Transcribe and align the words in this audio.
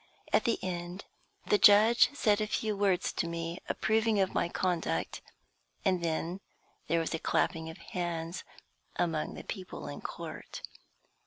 At 0.33 0.45
the 0.45 0.57
end, 0.63 1.05
the 1.45 1.59
judge 1.59 2.09
said 2.15 2.41
a 2.41 2.47
few 2.47 2.75
words 2.75 3.13
to 3.13 3.27
me 3.27 3.59
approving 3.69 4.19
of 4.19 4.33
my 4.33 4.49
conduct, 4.49 5.21
and 5.85 6.03
then 6.03 6.39
there 6.87 6.99
was 6.99 7.13
a 7.13 7.19
clapping 7.19 7.69
of 7.69 7.77
hands 7.77 8.43
among 8.95 9.35
the 9.35 9.43
people 9.43 9.87
in 9.87 10.01
court. 10.01 10.63